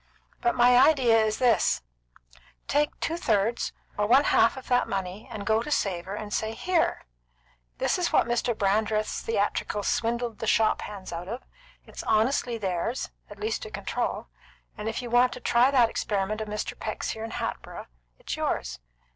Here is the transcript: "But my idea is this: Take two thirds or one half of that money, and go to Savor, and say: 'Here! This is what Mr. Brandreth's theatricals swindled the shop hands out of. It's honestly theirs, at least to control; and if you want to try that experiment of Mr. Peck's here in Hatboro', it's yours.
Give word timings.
"But 0.41 0.55
my 0.55 0.77
idea 0.79 1.15
is 1.23 1.37
this: 1.37 1.83
Take 2.67 2.99
two 3.01 3.17
thirds 3.17 3.71
or 3.99 4.07
one 4.07 4.23
half 4.23 4.57
of 4.57 4.67
that 4.67 4.87
money, 4.87 5.27
and 5.31 5.45
go 5.45 5.61
to 5.61 5.69
Savor, 5.69 6.15
and 6.15 6.33
say: 6.33 6.55
'Here! 6.55 7.05
This 7.77 7.99
is 7.99 8.11
what 8.11 8.25
Mr. 8.25 8.57
Brandreth's 8.57 9.21
theatricals 9.21 9.87
swindled 9.87 10.39
the 10.39 10.47
shop 10.47 10.81
hands 10.81 11.13
out 11.13 11.27
of. 11.27 11.43
It's 11.85 12.01
honestly 12.01 12.57
theirs, 12.57 13.11
at 13.29 13.37
least 13.39 13.61
to 13.61 13.69
control; 13.69 14.25
and 14.75 14.89
if 14.89 15.03
you 15.03 15.11
want 15.11 15.33
to 15.33 15.39
try 15.39 15.69
that 15.69 15.89
experiment 15.91 16.41
of 16.41 16.47
Mr. 16.47 16.73
Peck's 16.79 17.11
here 17.11 17.23
in 17.23 17.29
Hatboro', 17.33 17.85
it's 18.17 18.35
yours. 18.35 18.79